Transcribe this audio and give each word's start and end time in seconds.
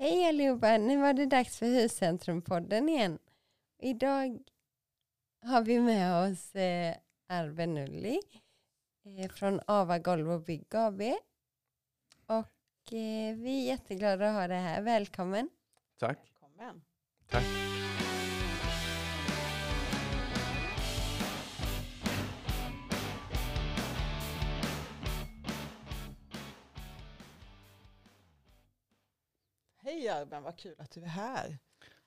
Hej 0.00 0.28
allihopa, 0.28 0.78
nu 0.78 0.96
var 0.96 1.12
det 1.12 1.26
dags 1.26 1.58
för 1.58 1.66
Huscentrumpodden 1.66 2.88
igen. 2.88 3.18
Idag 3.78 4.38
har 5.42 5.62
vi 5.62 5.80
med 5.80 6.30
oss 6.30 6.54
eh, 6.54 6.96
Arve 7.28 7.66
Nulli 7.66 8.20
eh, 9.04 9.30
från 9.30 9.60
Ava 9.66 9.98
Golv 9.98 10.30
och 10.30 10.40
Bygg 10.40 10.74
AB. 10.74 11.00
Och 12.26 12.92
eh, 12.92 13.36
vi 13.36 13.60
är 13.60 13.66
jätteglada 13.66 14.28
att 14.28 14.34
ha 14.34 14.48
dig 14.48 14.60
här. 14.60 14.82
Välkommen. 14.82 15.50
Tack. 15.98 16.18
Välkommen. 16.18 16.82
Tack. 17.30 17.67
Hej 29.98 30.08
Arben, 30.08 30.42
vad 30.42 30.56
kul 30.58 30.74
att 30.78 30.90
du 30.90 31.02
är 31.02 31.06
här. 31.06 31.58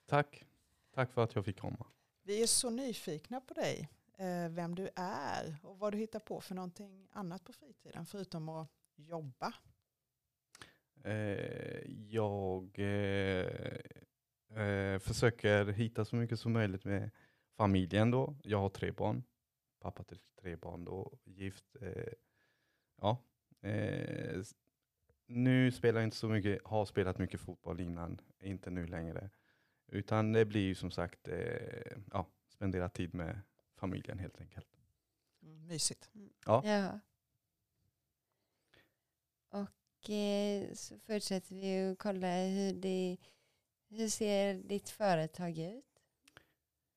Tack. 0.05 0.45
Tack 0.93 1.13
för 1.13 1.23
att 1.23 1.35
jag 1.35 1.45
fick 1.45 1.59
komma. 1.59 1.85
Vi 2.23 2.43
är 2.43 2.47
så 2.47 2.69
nyfikna 2.69 3.41
på 3.41 3.53
dig, 3.53 3.89
eh, 4.17 4.49
vem 4.49 4.75
du 4.75 4.89
är 4.95 5.57
och 5.63 5.79
vad 5.79 5.93
du 5.93 5.97
hittar 5.97 6.19
på 6.19 6.41
för 6.41 6.55
någonting 6.55 7.07
annat 7.11 7.43
på 7.43 7.53
fritiden 7.53 8.05
förutom 8.05 8.49
att 8.49 8.71
jobba. 8.95 9.53
Eh, 11.03 11.91
jag 12.11 12.79
eh, 12.79 13.79
försöker 14.99 15.65
hitta 15.65 16.05
så 16.05 16.15
mycket 16.15 16.39
som 16.39 16.53
möjligt 16.53 16.85
med 16.85 17.11
familjen 17.57 18.11
då. 18.11 18.35
Jag 18.43 18.57
har 18.57 18.69
tre 18.69 18.91
barn. 18.91 19.23
Pappa 19.79 20.03
till 20.03 20.19
tre 20.41 20.55
barn 20.55 20.85
då, 20.85 21.17
gift. 21.23 21.75
Ja. 23.01 23.17
Nu 25.33 25.71
spelar 25.71 25.99
jag 25.99 26.07
inte 26.07 26.17
så 26.17 26.29
mycket, 26.29 26.59
har 26.65 26.85
spelat 26.85 27.17
mycket 27.17 27.39
fotboll 27.39 27.79
innan, 27.79 28.21
inte 28.39 28.69
nu 28.69 28.87
längre. 28.87 29.29
Utan 29.87 30.33
det 30.33 30.45
blir 30.45 30.61
ju 30.61 30.75
som 30.75 30.91
sagt, 30.91 31.27
eh, 31.27 31.97
ja, 32.11 32.27
spendera 32.49 32.89
tid 32.89 33.13
med 33.13 33.41
familjen 33.75 34.19
helt 34.19 34.41
enkelt. 34.41 34.67
Mm, 35.43 35.67
mysigt. 35.67 36.09
Ja. 36.45 36.61
Ja. 36.65 36.99
Och 39.49 40.09
eh, 40.09 40.73
så 40.73 40.99
fortsätter 40.99 41.55
vi 41.55 41.91
att 41.91 41.97
kolla 41.97 42.27
hur, 42.27 42.73
det, 42.73 43.17
hur 43.89 44.07
ser 44.09 44.53
ditt 44.53 44.89
företag 44.89 45.57
ut? 45.57 45.85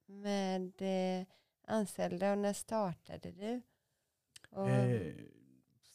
Med 0.07 0.73
eh, 0.83 1.27
anställda 1.67 2.33
och 2.33 2.39
när 2.39 2.53
startade 2.53 3.31
du? 3.33 3.63
Och, 4.51 4.71
Eh, 4.71 5.15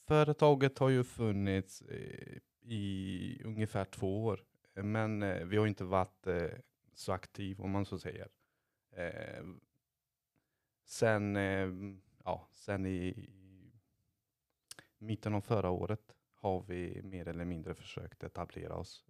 företaget 0.10 0.80
har 0.80 0.90
ju 0.90 1.04
funnits 1.04 1.82
eh, 1.82 2.38
i 2.62 3.42
ungefär 3.46 3.86
två 3.86 4.26
år. 4.26 4.44
Eh, 4.76 4.84
Men 4.84 5.24
eh, 5.24 5.46
vi 5.46 5.58
har 5.58 5.68
inte 5.68 5.84
varit 5.84 6.28
eh, 6.28 6.50
så 6.94 7.12
aktiva 7.12 7.64
om 7.64 7.72
man 7.72 7.86
så 7.86 8.00
säger. 8.00 8.28
Eh, 8.92 9.46
sen, 10.86 11.36
ja, 12.24 12.48
sen 12.52 12.86
i, 12.86 13.08
i 13.08 13.72
mitten 14.98 15.34
av 15.34 15.42
förra 15.42 15.70
året 15.70 16.16
har 16.34 16.62
vi 16.62 17.02
mer 17.04 17.28
eller 17.28 17.46
mindre 17.46 17.76
försökt 17.76 18.24
etablera 18.24 18.76
oss 18.76 19.06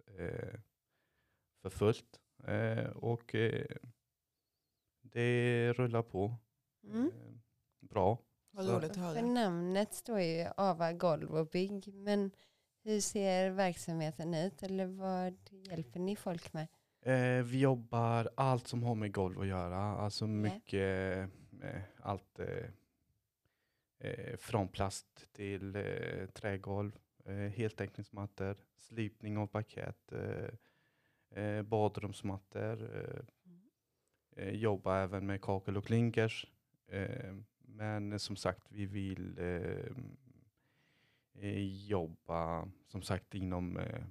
för 1.62 1.70
fullt. 1.70 2.20
Och 2.94 3.34
det 5.02 5.72
rullar 5.72 6.02
på 6.02 6.36
mm. 6.84 7.10
bra. 7.80 8.18
Vad 8.50 8.64
Så- 8.64 8.76
roligt 8.78 8.90
att 8.90 8.96
För 8.96 9.02
höra. 9.02 9.20
namnet 9.26 9.94
står 9.94 10.20
ju 10.20 10.46
Ava 10.56 10.92
Golv 10.92 11.30
och 11.34 11.46
Bygg. 11.46 11.94
Men 11.94 12.30
hur 12.84 13.00
ser 13.00 13.50
verksamheten 13.50 14.34
ut? 14.34 14.62
Eller 14.62 14.86
vad 14.86 15.36
hjälper 15.50 16.00
ni 16.00 16.16
folk 16.16 16.52
med? 16.52 16.66
Eh, 17.02 17.44
vi 17.44 17.60
jobbar 17.60 18.30
allt 18.34 18.66
som 18.66 18.82
har 18.82 18.94
med 18.94 19.12
golv 19.14 19.40
att 19.40 19.46
göra. 19.46 19.76
Alltså 19.76 20.26
mycket, 20.26 21.28
eh, 21.62 21.80
allt 22.00 22.38
eh, 22.38 22.64
eh, 24.10 24.36
från 24.36 24.68
plast 24.68 25.32
till 25.32 25.76
eh, 25.76 26.26
trägolv, 26.34 26.98
eh, 27.24 27.34
heltäckningsmattor, 27.34 28.56
slipning 28.76 29.38
av 29.38 29.46
parkett, 29.46 30.12
eh, 30.12 31.42
eh, 31.44 31.62
badrumsmattor. 31.62 32.96
Eh, 32.96 33.20
eh, 34.44 34.50
jobba 34.54 34.98
även 34.98 35.26
med 35.26 35.40
kakel 35.42 35.76
och 35.76 35.84
klinkers. 35.86 36.46
Eh, 37.70 37.76
men 37.76 38.18
som 38.18 38.36
sagt, 38.36 38.66
vi 38.72 38.86
vill 38.86 39.38
eh, 39.38 39.92
eh, 41.44 41.86
jobba 41.86 42.68
som 42.86 43.02
sagt 43.02 43.34
inom 43.34 43.76
eh, 43.76 44.04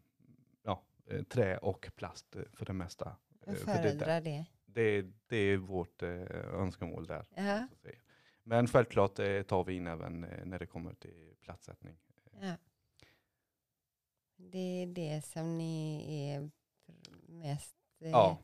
ja, 0.64 0.84
eh, 1.06 1.24
trä 1.24 1.58
och 1.58 1.90
plast 1.96 2.36
eh, 2.36 2.44
för 2.54 2.66
det 2.66 2.74
mesta. 2.74 3.16
Jag 3.46 3.56
Eh, 3.56 3.60
för 3.60 3.66
det, 3.66 3.74
där- 3.74 3.82
föredrar 3.82 4.22
det. 4.22 4.46
det, 4.66 5.02
det 5.28 5.38
är 5.38 5.58
vårt 5.58 6.02
eh, 6.04 6.10
önskemål 6.54 7.08
där. 7.08 7.24
Säga. 7.36 7.68
Men 8.44 8.68
självklart 8.68 9.20
eh, 9.20 9.42
tar 9.42 9.64
vi 9.64 9.74
in 9.76 9.88
även 9.88 10.24
eh, 10.24 10.46
när 10.46 10.60
det 10.60 10.66
kommer 10.66 10.94
till 10.94 11.36
platssättning. 11.42 11.98
Ja. 12.42 12.58
Det 14.38 14.84
är 14.84 14.88
det 14.88 15.26
som 15.26 15.58
ni 15.58 16.04
är 16.32 16.50
mest 17.28 17.76
eh, 18.00 18.10
Ja. 18.10 18.40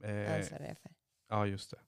Eh, 0.00 0.34
ansvariga 0.36 0.74
för. 0.74 0.90
Ja, 1.28 1.46
just 1.46 1.70
det. 1.70 1.80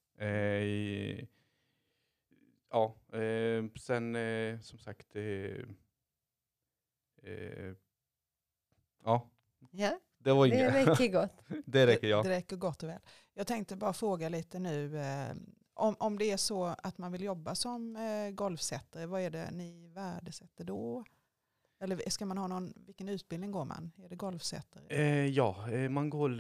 Ja, 2.71 2.95
eh, 3.19 3.65
sen 3.81 4.17
eh, 4.17 4.61
som 4.61 4.79
sagt. 4.79 5.17
Eh, 5.17 5.23
ja, 9.05 9.31
Ja, 9.71 9.99
det 10.19 10.33
var 10.33 10.47
det 10.49 10.55
inget. 10.55 10.75
räcker 10.89 11.09
gott. 11.13 11.33
det 11.67 11.87
räcker, 11.87 12.09
ja. 12.09 12.23
Det 12.23 12.29
räcker 12.29 12.57
gott 12.57 12.83
och 12.83 12.89
väl. 12.89 13.01
Jag 13.35 13.47
tänkte 13.47 13.77
bara 13.77 13.93
fråga 13.93 14.29
lite 14.29 14.59
nu. 14.59 15.01
Om, 15.75 15.97
om 15.99 16.19
det 16.19 16.31
är 16.31 16.37
så 16.37 16.65
att 16.65 16.99
man 16.99 17.13
vill 17.13 17.23
jobba 17.23 17.55
som 17.55 17.97
eh, 17.97 18.31
golfsättare, 18.31 19.07
vad 19.07 19.21
är 19.21 19.31
det 19.31 19.51
ni 19.51 19.87
värdesätter 19.89 20.65
då? 20.65 21.05
Eller 21.81 22.11
ska 22.11 22.27
man 22.27 22.39
ha 22.39 22.47
någon, 22.47 22.73
vilken 22.77 23.09
utbildning 23.09 23.51
går 23.53 23.65
man? 23.65 23.93
Är 23.97 24.09
det 24.09 24.17
golfsättare? 24.17 24.85
Eh, 24.89 25.27
ja, 25.27 25.67
man 25.91 26.11
går, 26.11 26.31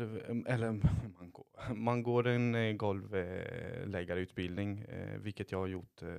eller 0.49 0.72
man 1.19 1.28
man 1.75 2.03
går 2.03 2.27
en 2.27 2.55
eh, 2.55 2.73
golvläggarutbildning, 2.73 4.79
eh, 4.79 5.19
vilket 5.19 5.53
jag 5.53 5.59
har 5.59 5.67
gjort 5.67 6.03
eh, 6.03 6.17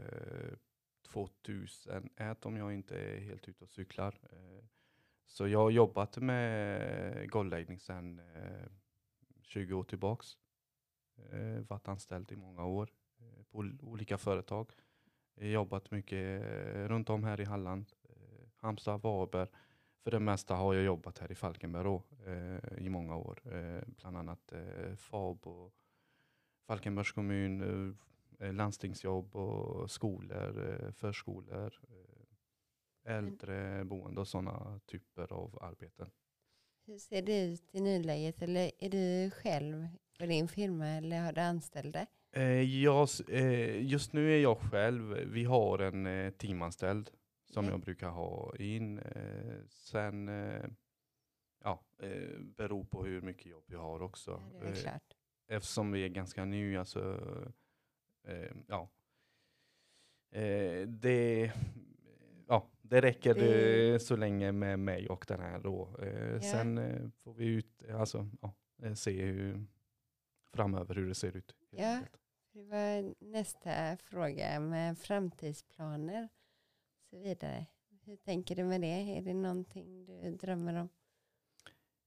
2001 1.07 2.45
om 2.45 2.57
jag 2.57 2.73
inte 2.73 2.95
är 2.95 3.19
helt 3.19 3.49
ute 3.49 3.63
och 3.63 3.69
cyklar. 3.69 4.19
Så 5.25 5.47
jag 5.47 5.59
har 5.59 5.69
jobbat 5.69 6.17
med 6.17 7.29
golvläggning 7.29 7.79
sedan 7.79 8.21
20 9.41 9.73
år 9.73 9.83
tillbaks. 9.83 10.27
Varit 11.67 11.87
anställd 11.87 12.31
i 12.31 12.35
många 12.35 12.65
år 12.65 12.89
på 13.51 13.71
olika 13.81 14.17
företag. 14.17 14.71
Jobbat 15.35 15.91
mycket 15.91 16.43
runt 16.89 17.09
om 17.09 17.23
här 17.23 17.41
i 17.41 17.45
Halland, 17.45 17.85
Halmstad, 18.55 19.01
Varberg. 19.01 19.47
För 20.03 20.11
det 20.11 20.19
mesta 20.19 20.55
har 20.55 20.73
jag 20.73 20.83
jobbat 20.83 21.17
här 21.19 21.31
i 21.31 21.35
Falkenberg 21.35 21.83
då, 21.83 22.03
eh, 22.25 22.85
i 22.85 22.89
många 22.89 23.15
år. 23.15 23.41
Eh, 23.45 23.83
bland 23.87 24.17
annat 24.17 24.51
eh, 24.51 24.95
FAB 24.95 25.47
och 25.47 25.73
Falkenbergs 26.67 27.11
kommun, 27.11 27.61
eh, 28.39 28.47
eh, 28.47 28.53
landstingsjobb 28.53 29.35
och 29.35 29.91
skolor, 29.91 30.69
eh, 30.69 30.91
förskolor, 30.91 31.73
eh, 31.89 33.15
äldreboende 33.15 34.21
och 34.21 34.27
sådana 34.27 34.79
typer 34.85 35.33
av 35.33 35.59
arbeten. 35.61 36.09
Hur 36.85 36.97
ser 36.97 37.21
det 37.21 37.45
ut 37.45 37.69
i 37.71 37.81
nuläget? 37.81 38.41
Eller 38.41 38.71
är 38.79 38.89
du 38.89 39.31
själv 39.31 39.87
på 40.19 40.25
din 40.25 40.47
firma 40.47 40.87
eller 40.87 41.21
har 41.21 41.33
du 41.33 41.41
anställda? 41.41 42.05
Jag, 42.81 43.09
just 43.81 44.13
nu 44.13 44.33
är 44.33 44.39
jag 44.39 44.57
själv, 44.57 45.03
vi 45.11 45.43
har 45.43 45.79
en 45.79 46.33
teamanställd 46.33 47.09
som 47.49 47.65
Ja. 47.65 47.71
jag 47.71 47.79
brukar 47.79 48.09
ha 48.09 48.55
in. 48.59 48.99
Eh, 48.99 49.55
sen, 49.69 50.29
eh, 50.29 50.65
ja, 51.63 51.83
eh, 51.99 52.39
beror 52.39 52.83
på 52.83 53.03
hur 53.05 53.21
mycket 53.21 53.45
jobb 53.45 53.63
jag 53.67 53.79
har 53.79 54.01
också. 54.01 54.31
Ja, 54.53 54.59
det 54.61 54.67
är 54.67 54.71
väl 54.73 54.85
Eh, 54.85 55.55
eftersom 55.57 55.91
vi 55.91 56.03
är 56.05 56.09
ganska 56.09 56.45
nya 56.45 56.85
så 56.85 57.13
eh, 58.23 58.51
ja. 58.67 58.89
Eh, 60.31 60.87
det, 60.87 61.51
ja, 62.47 62.67
det 62.81 63.01
räcker 63.01 63.33
Det- 63.33 63.99
så 63.99 64.15
länge 64.15 64.51
med 64.51 64.79
mig 64.79 65.09
och 65.09 65.25
den 65.27 65.39
här 65.39 65.59
då. 65.59 65.95
Ja. 66.01 66.41
Sen 66.41 67.11
får 67.23 67.33
vi 67.33 67.45
ut, 67.45 67.83
alltså, 67.89 68.29
ja, 68.41 68.53
se 68.95 69.21
hur, 69.25 69.65
framöver 70.53 70.95
hur 70.95 71.07
det 71.07 71.15
ser 71.15 71.37
ut. 71.37 71.55
Ja. 71.69 71.99
Det 72.53 72.63
var 72.63 73.15
nästa 73.19 73.97
fråga 73.97 74.59
med 74.59 74.97
framtidsplaner 74.97 76.29
så 77.09 77.17
vidare. 77.19 77.65
Hur 78.03 78.15
tänker 78.15 78.55
du 78.55 78.63
med 78.63 78.81
det? 78.81 79.17
Är 79.17 79.21
det 79.21 79.33
någonting 79.33 80.05
du 80.05 80.31
drömmer 80.35 80.73
om? 80.73 80.89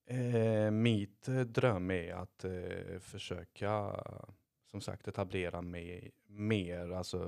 Eh, 0.07 0.71
mitt 0.71 1.29
eh, 1.29 1.41
dröm 1.41 1.91
är 1.91 2.13
att 2.15 2.45
eh, 2.45 2.99
försöka 3.01 4.03
som 4.71 4.81
sagt 4.81 5.09
etablera 5.09 5.63
mig 5.63 6.11
mer 6.27 6.91
alltså, 6.91 7.19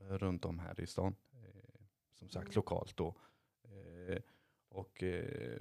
runt 0.00 0.44
om 0.44 0.58
här 0.58 0.80
i 0.80 0.86
stan. 0.86 1.16
Eh, 1.32 1.80
som 2.12 2.28
sagt 2.28 2.46
Mm. 2.46 2.54
lokalt 2.56 2.96
då. 2.96 3.14
Eh, 3.64 4.18
och 4.68 5.02
eh, 5.02 5.60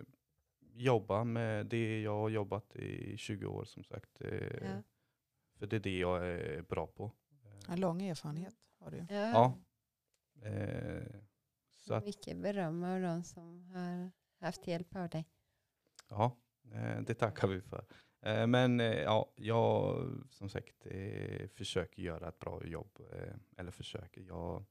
jobba 0.74 1.24
med 1.24 1.66
det 1.66 2.02
jag 2.02 2.16
har 2.16 2.30
jobbat 2.30 2.76
i 2.76 3.18
20 3.18 3.46
år 3.46 3.64
som 3.66 3.84
sagt. 3.84 4.22
Eh, 4.22 4.64
Ja. 4.64 4.84
För 5.60 5.68
det 5.68 5.76
är 5.76 5.80
det 5.80 5.98
jag 5.98 6.28
är 6.28 6.62
bra 6.62 6.88
på. 6.88 7.12
En 7.70 7.80
lång 7.80 8.02
erfarenhet 8.02 8.56
har 8.80 8.92
du. 8.92 8.98
Ja. 8.98 9.06
Ja. 9.16 9.58
Så 11.83 11.94
att, 11.94 12.06
Mycket 12.06 12.38
beröm 12.38 12.83
av 12.83 13.01
de 13.01 13.24
som 13.24 13.62
har 13.74 14.12
haft 14.45 14.68
hjälp 14.68 14.95
av 14.95 15.09
dig. 15.09 15.25
ja, 16.09 16.38
eh, 16.71 17.01
det 17.01 17.13
tackar 17.13 17.47
vi 17.47 17.62
för. 17.62 17.85
Eh, 18.21 18.47
men 18.47 18.80
eh, 18.80 19.01
ja, 19.01 19.33
jag 19.35 20.06
som 20.30 20.50
sagt 20.50 20.88
försöker 21.53 22.01
göra 22.01 22.27
ett 22.27 22.39
bra 22.39 22.65
jobb. 22.65 23.00
Eller 23.57 23.71
försöker. 23.71 24.21
Jag, 24.21 24.65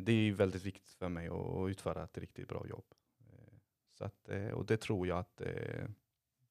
det 0.00 0.12
är 0.12 0.32
väldigt 0.32 0.64
viktigt 0.64 0.94
för 0.94 1.08
mig 1.08 1.28
att 1.28 1.70
utföra 1.70 2.04
ett 2.04 2.18
riktigt 2.18 2.48
bra 2.48 2.66
jobb. 2.66 2.94
Så 3.92 4.04
att, 4.04 4.28
och 4.54 4.66
det 4.66 4.76
tror 4.76 5.06
jag 5.06 5.18
att 5.18 5.36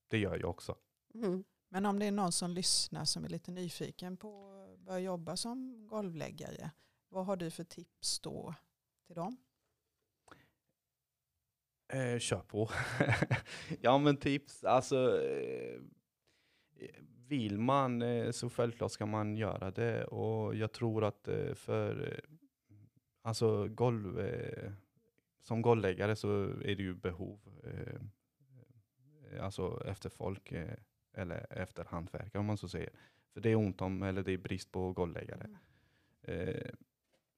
det 0.07 0.17
gör 0.17 0.39
jag 0.39 0.49
också. 0.49 0.75
Mm. 1.13 1.43
Men 1.69 1.85
om 1.85 1.99
det 1.99 2.05
är 2.05 2.11
någon 2.11 2.31
som 2.31 2.51
lyssnar 2.51 3.05
som 3.05 3.25
är 3.25 3.29
lite 3.29 3.51
nyfiken 3.51 4.17
på 4.17 4.51
att 4.73 4.79
börja 4.79 4.99
jobba 4.99 5.37
som 5.37 5.87
golvläggare, 5.87 6.71
vad 7.09 7.25
har 7.25 7.35
du 7.35 7.51
för 7.51 7.63
tips 7.63 8.19
då 8.19 8.55
till 9.05 9.15
dem? 9.15 9.37
Eh, 11.87 12.19
kör 12.19 12.39
på. 12.39 12.69
ja 13.81 13.97
men 13.97 14.17
tips, 14.17 14.63
alltså 14.63 15.21
eh, 15.25 15.81
vill 17.27 17.59
man 17.59 18.01
eh, 18.01 18.31
så 18.31 18.49
självklart 18.49 18.91
ska 18.91 19.05
man 19.05 19.37
göra 19.37 19.71
det 19.71 20.05
och 20.05 20.55
jag 20.55 20.71
tror 20.71 21.03
att 21.03 21.27
eh, 21.27 21.53
för 21.53 22.13
eh, 22.13 22.35
alltså 23.21 23.67
golv, 23.67 24.19
eh, 24.19 24.71
som 25.41 25.61
golvläggare 25.61 26.15
så 26.15 26.43
är 26.43 26.75
det 26.75 26.83
ju 26.83 26.93
behov 26.93 27.39
eh, 27.63 28.01
alltså 29.43 29.83
efter 29.85 30.09
folk 30.09 30.53
eller 31.13 31.47
efter 31.49 31.85
hantverkare 31.85 32.39
om 32.39 32.45
man 32.45 32.57
så 32.57 32.67
säger. 32.67 32.89
För 33.33 33.41
det 33.41 33.49
är 33.49 33.55
ont 33.55 33.81
om, 33.81 34.03
eller 34.03 34.23
det 34.23 34.31
är 34.31 34.37
brist 34.37 34.71
på 34.71 34.93
golvläggare. 34.93 35.49
Eh, 36.21 36.71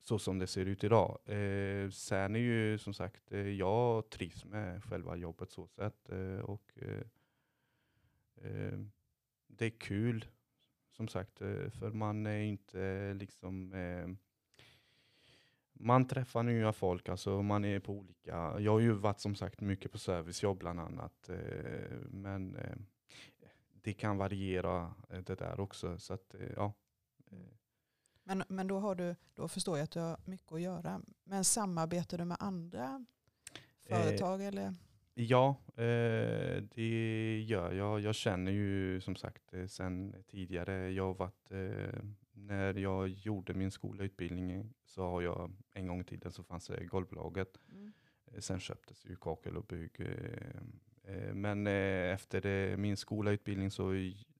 så 0.07 0.19
som 0.19 0.39
det 0.39 0.47
ser 0.47 0.65
ut 0.65 0.83
idag. 0.83 1.17
Eh, 1.25 1.89
sen 1.89 2.35
är 2.35 2.39
ju 2.39 2.77
som 2.77 2.93
sagt, 2.93 3.31
eh, 3.31 3.49
jag 3.49 4.09
trivs 4.09 4.45
med 4.45 4.83
själva 4.83 5.15
jobbet 5.15 5.51
så 5.51 5.67
sätt. 5.67 6.09
Eh, 6.09 6.39
och 6.39 6.71
eh, 6.75 7.03
eh, 8.35 8.79
det 9.47 9.65
är 9.65 9.79
kul 9.79 10.25
som 10.91 11.07
sagt, 11.07 11.41
eh, 11.41 11.69
för 11.69 11.91
man 11.91 12.25
är 12.25 12.39
inte 12.39 13.13
liksom 13.13 13.73
eh, 13.73 14.07
man 15.73 16.07
träffar 16.07 16.43
nya 16.43 16.73
folk, 16.73 17.09
alltså 17.09 17.41
man 17.41 17.65
är 17.65 17.79
på 17.79 17.93
olika, 17.93 18.59
jag 18.59 18.71
har 18.71 18.79
ju 18.79 18.91
varit 18.91 19.19
som 19.19 19.35
sagt 19.35 19.61
mycket 19.61 19.91
på 19.91 19.97
servicejobb 19.97 20.57
bland 20.57 20.79
annat. 20.79 21.29
Eh, 21.29 21.97
men 22.09 22.55
eh, 22.55 22.77
det 23.81 23.93
kan 23.93 24.17
variera 24.17 24.93
eh, 25.09 25.19
det 25.19 25.35
där 25.35 25.59
också. 25.59 25.97
Så 25.97 26.13
att, 26.13 26.35
ja. 26.55 26.73
Eh, 28.29 28.35
Men, 28.35 28.43
men 28.49 28.67
då, 28.67 28.79
har 28.79 28.95
du, 28.95 29.15
då 29.33 29.47
förstår 29.47 29.77
jag 29.77 29.83
att 29.83 29.91
du 29.91 29.99
har 29.99 30.17
mycket 30.25 30.51
att 30.51 30.61
göra. 30.61 31.01
Men 31.23 31.43
samarbetar 31.43 32.17
du 32.17 32.25
med 32.25 32.37
andra 32.39 33.05
företag? 33.87 34.41
eller? 34.43 34.73
Ja, 35.13 35.55
eh, 35.75 36.63
det 36.75 37.39
gör 37.47 37.71
jag. 37.71 37.99
Jag 37.99 38.15
känner 38.15 38.51
ju 38.51 39.01
som 39.01 39.15
sagt 39.15 39.53
eh, 39.53 39.65
sen 39.67 40.15
tidigare, 40.27 40.89
jag 40.91 41.03
har 41.05 41.13
varit, 41.13 41.51
eh, 41.51 41.99
när 42.31 42.73
jag 42.73 43.07
gjorde 43.07 43.53
min 43.53 43.71
skolutbildning 43.71 44.73
så 44.85 45.01
har 45.03 45.21
jag 45.21 45.51
en 45.73 45.87
gång 45.87 46.01
i 46.01 46.03
tiden 46.03 46.31
så 46.31 46.43
fanns 46.43 46.67
det 46.67 46.85
golvbolaget. 46.85 47.59
Mm. 47.71 47.91
Eh, 48.25 48.39
Sen 48.39 48.59
köptes 48.59 49.05
ju 49.05 49.15
kakel 49.15 49.57
och 49.57 49.65
bygg. 49.65 49.91
eh, 49.99 51.13
eh, 51.15 51.33
Men 51.33 51.67
eh, 51.67 52.13
efter 52.13 52.41
det, 52.41 52.77
min 52.77 52.97
skolautbildning 52.97 53.71
så 53.71 53.83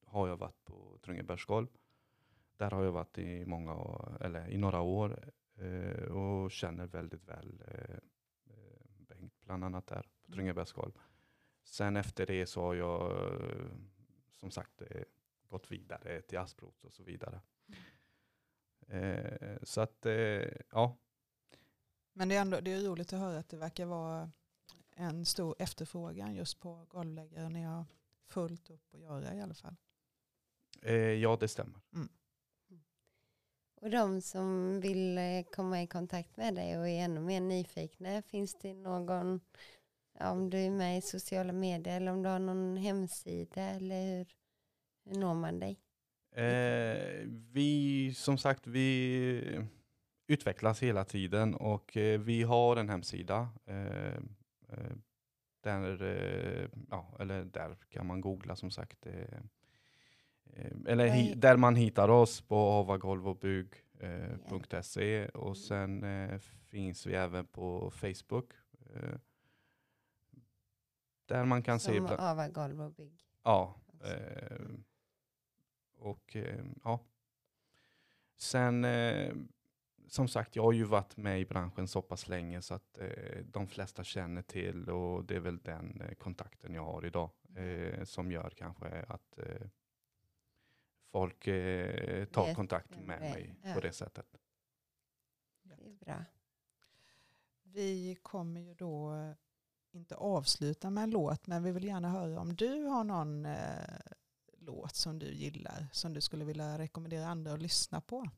har 0.06 0.28
jag 0.28 0.38
varit 0.38 0.66
på 0.66 0.98
Trungebergsgolv. 1.02 1.68
Där 2.58 2.72
har 2.72 2.84
jag 2.84 2.92
varit 2.92 3.18
i 3.18 3.46
många 3.46 3.76
år, 3.76 4.18
eller 4.22 4.50
i 4.50 4.58
några 4.58 4.82
år 4.82 5.32
eh, 5.56 6.04
och 6.04 6.52
känner 6.52 6.88
väldigt 6.88 7.24
väl 7.24 7.64
eh, 7.68 7.96
eh, 8.46 8.82
Bengt 8.98 9.34
bland 9.46 9.64
annat 9.64 9.88
där 9.88 10.02
på 10.02 10.08
Mm. 10.28 10.36
Trungebergsgolv. 10.38 10.92
Sen 11.64 11.98
efter 11.98 12.26
det 12.26 12.46
så 12.48 12.62
har 12.62 12.76
jag 12.76 13.12
eh, 13.12 13.66
som 14.32 14.52
sagt 14.52 14.82
eh, 14.82 15.02
gått 15.50 15.72
vidare 15.72 16.22
till 16.22 16.38
Asproth 16.38 16.86
och 16.86 16.94
så 16.94 17.04
vidare. 17.04 17.42
Eh, 18.88 19.58
Så 19.64 19.82
att 19.82 20.06
eh, 20.06 20.52
ja, 20.72 20.98
Men 22.14 22.30
det 22.30 22.36
är, 22.36 22.42
ändå, 22.42 22.60
det 22.62 22.72
är 22.74 22.82
roligt 22.82 23.14
att 23.14 23.20
höra 23.20 23.38
att 23.40 23.50
det 23.50 23.58
verkar 23.58 23.86
vara 23.86 24.32
en 24.96 25.26
stor 25.26 25.56
efterfrågan 25.60 26.36
just 26.36 26.60
på 26.60 26.86
golvläggare. 26.90 27.50
Ni 27.50 27.64
har 27.64 27.86
fullt 28.26 28.70
upp 28.70 28.94
att 28.94 29.00
göra 29.00 29.34
i 29.36 29.42
alla 29.42 29.54
fall. 29.54 29.76
eh, 30.82 30.96
ja 30.96 31.38
det 31.40 31.48
stämmer. 31.48 31.80
Och 33.82 33.90
de 33.90 34.22
som 34.22 34.80
vill 34.80 35.18
eh, 35.18 35.44
komma 35.52 35.82
i 35.82 35.88
kontakt 35.88 36.38
med 36.38 36.56
dig 36.56 36.78
och 36.78 36.88
är 36.88 37.04
ännu 37.04 37.20
mer 37.20 37.42
nyfikna, 37.42 38.22
finns 38.22 38.56
det 38.56 38.74
någon, 38.74 39.42
om 40.20 40.50
du 40.50 40.58
är 40.58 40.72
med 40.72 40.98
i 40.98 41.02
sociala 41.02 41.54
medier 41.54 41.98
eller 41.98 42.12
om 42.12 42.24
du 42.24 42.30
har 42.30 42.40
någon 42.40 42.78
hemsida 42.78 43.62
eller 43.62 44.06
hur, 44.06 44.28
hur 45.06 45.20
når 45.20 45.34
man 45.34 45.60
dig? 45.60 45.80
Eh, 46.32 47.28
vi, 47.52 48.14
som 48.16 48.38
sagt, 48.38 48.68
vi 48.68 49.60
utvecklas 50.28 50.84
hela 50.84 51.06
tiden 51.06 51.56
och 51.56 51.98
eh, 51.98 52.20
vi 52.20 52.44
har 52.44 52.78
en 52.78 52.90
hemsida. 52.90 53.50
Eh, 53.66 54.14
eh 54.70 54.96
där, 55.64 56.02
eh, 56.02 56.70
ja, 56.90 57.18
eller 57.20 57.46
där 57.46 57.76
kan 57.90 58.08
man 58.08 58.22
googla 58.22 58.56
som 58.56 58.72
sagt. 58.72 59.08
Eller 60.88 61.08
hi, 61.08 61.34
där 61.34 61.58
man 61.58 61.76
hittar 61.76 62.10
oss 62.10 62.42
på 62.42 62.56
avagolvobygg.se 62.56 65.24
eh, 65.24 65.30
och 65.30 65.58
sen 65.58 66.04
eh, 66.04 66.40
finns 66.68 67.06
vi 67.06 67.16
även 67.16 67.46
på 67.46 67.92
Facebook. 67.92 68.52
Eh, 68.96 69.16
där 71.26 71.46
man 71.46 71.64
kan 71.64 71.80
se, 71.80 71.96
Som 71.96 72.06
bland, 72.06 72.22
Ava 72.22 72.50
Golv 72.50 72.82
och 72.82 72.94
Bygg. 72.94 73.22
ja, 73.44 73.76
alltså. 73.92 74.08
Eh, 74.14 74.60
och 75.98 76.36
eh, 76.36 76.66
ja. 76.84 77.00
Sen 78.38 78.86
eh, 78.86 79.34
som 80.08 80.28
sagt, 80.28 80.56
jag 80.56 80.64
har 80.64 80.72
ju 80.72 80.84
varit 80.84 81.18
med 81.18 81.42
i 81.42 81.46
branschen 81.46 81.88
så 81.88 82.02
pass 82.02 82.28
länge 82.28 82.62
så 82.62 82.74
att 82.74 82.98
eh, 82.98 83.38
de 83.46 83.68
flesta 83.68 84.04
känner 84.04 84.42
till 84.42 84.90
och 84.90 85.26
det 85.26 85.36
är 85.36 85.40
väl 85.40 85.58
den 85.58 86.02
eh, 86.02 86.14
kontakten 86.14 86.74
jag 86.74 86.86
har 86.86 87.06
idag 87.06 87.30
eh, 87.56 88.04
som 88.04 88.32
gör 88.32 88.50
kanske 88.50 89.06
att 89.08 89.40
folk 91.12 91.48
eh, 91.48 92.26
tar 92.26 92.46
Vet 92.46 92.56
kontakt 92.56 92.92
vem 92.92 93.04
med 93.04 93.20
mig 93.20 93.56
på 93.74 93.80
det 93.80 93.92
sättet. 93.92 94.26
Det 95.64 95.74
är 95.74 95.94
bra. 96.06 96.26
Vi 97.64 98.18
kommer 98.22 98.62
ju 98.62 98.74
då 98.74 99.14
eh, 99.14 99.32
inte 99.92 100.16
avsluta 100.16 100.90
med 100.90 101.04
en 101.04 101.10
låt 101.10 101.48
men 101.48 101.64
vi 101.64 101.72
vill 101.72 101.84
gärna 101.84 102.10
höra 102.10 102.40
om 102.40 102.56
du 102.56 102.84
har 102.84 103.04
någon 103.04 103.46
eh, 103.46 104.00
låt 104.58 104.96
som 104.96 105.20
du 105.20 105.34
gillar 105.34 105.88
som 105.92 106.14
du 106.14 106.22
skulle 106.22 106.46
vilja 106.46 106.78
rekommendera 106.78 107.28
andra 107.28 107.54
att 107.54 107.62
lyssna 107.62 108.02
på. 108.02 108.30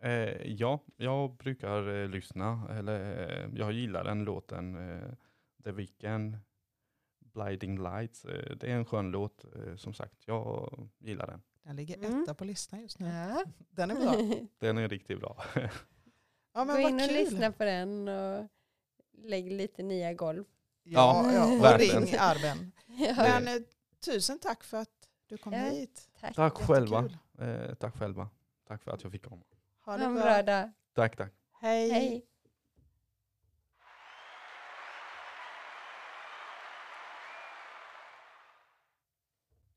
Eh, 0.00 0.52
ja, 0.52 0.80
jag 0.96 1.36
brukar 1.36 1.88
eh, 1.88 2.08
lyssna, 2.08 2.68
eller 2.70 3.28
eh, 3.28 3.50
jag 3.54 3.72
gillar 3.72 4.04
den 4.04 4.24
låten, 4.24 4.74
eh, 4.90 5.12
The 5.64 5.72
Weeknd, 5.72 6.38
Blinding 7.34 7.82
Lights. 7.82 8.24
Eh, 8.24 8.56
det 8.56 8.66
är 8.70 8.74
en 8.76 8.84
skön 8.84 9.10
låt, 9.10 9.44
eh, 9.56 9.76
som 9.76 9.94
sagt. 9.94 10.14
Jag 10.26 10.72
gillar 10.98 11.26
den. 11.26 11.42
Den 11.62 11.76
ligger 11.76 11.96
Mm. 11.98 12.22
etta 12.22 12.34
på 12.34 12.44
listan 12.44 12.80
just 12.80 12.98
nu. 12.98 13.06
Ja. 13.08 13.44
Den 13.70 13.90
är 13.90 13.94
bra. 13.94 14.46
Den 14.58 14.78
är 14.78 14.88
riktigt 14.88 15.20
bra. 15.20 15.44
Ja, 16.56 16.64
men 16.64 16.82
Gå 16.82 16.88
in 16.88 16.94
och 16.94 17.00
kul. 17.08 17.14
lyssna 17.14 17.52
på 17.52 17.64
den 17.64 18.08
och 18.08 18.46
lägg 19.12 19.52
lite 19.52 19.82
nya 19.82 20.12
golv. 20.14 20.44
Ja, 20.82 21.32
Ja, 21.32 21.32
ja, 21.60 21.72
och 21.74 21.78
ring 21.80 22.14
Arben. 22.18 22.72
Ja, 22.86 23.14
Men 23.16 23.48
eh, 23.48 23.62
tusen 24.04 24.38
tack 24.38 24.64
för 24.64 24.76
att 24.76 25.08
du 25.26 25.36
kom 25.38 25.52
Ja, 25.52 25.58
hit. 25.58 26.08
tack. 26.20 26.34
Tack 26.34 26.52
själva. 26.54 27.10
Eh, 27.38 27.74
tack 27.74 27.98
själva. 27.98 28.28
Tack 28.68 28.82
för 28.82 28.90
att 28.90 29.02
jag 29.02 29.12
fick 29.12 29.24
komma. 29.24 29.42
Ha 29.84 29.96
det 29.96 30.04
en 30.04 30.14
bra. 30.14 30.24
bra 30.24 30.42
dag. 30.42 30.70
Tack, 30.94 31.16
tack. 31.16 31.32
Hej. 31.60 31.90
Hej. 31.90 32.26